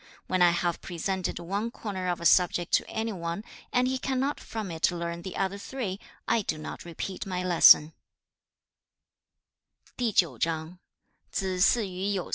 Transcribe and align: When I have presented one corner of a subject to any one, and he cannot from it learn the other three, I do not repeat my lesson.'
When 0.25 0.41
I 0.41 0.49
have 0.49 0.81
presented 0.81 1.37
one 1.37 1.69
corner 1.69 2.07
of 2.07 2.19
a 2.19 2.25
subject 2.25 2.73
to 2.73 2.89
any 2.89 3.13
one, 3.13 3.43
and 3.71 3.87
he 3.87 3.99
cannot 3.99 4.39
from 4.39 4.71
it 4.71 4.89
learn 4.89 5.21
the 5.21 5.37
other 5.37 5.59
three, 5.59 5.99
I 6.27 6.41
do 6.41 6.57
not 6.57 6.85
repeat 6.85 7.27
my 7.27 7.43
lesson.' 7.43 7.93